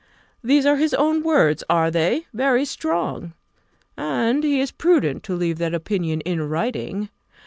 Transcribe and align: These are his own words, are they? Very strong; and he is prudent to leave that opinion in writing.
These 0.43 0.65
are 0.65 0.77
his 0.77 0.95
own 0.95 1.21
words, 1.21 1.63
are 1.69 1.91
they? 1.91 2.25
Very 2.33 2.65
strong; 2.65 3.33
and 3.95 4.43
he 4.43 4.59
is 4.59 4.71
prudent 4.71 5.21
to 5.25 5.35
leave 5.35 5.59
that 5.59 5.75
opinion 5.75 6.21
in 6.21 6.49
writing. 6.49 7.09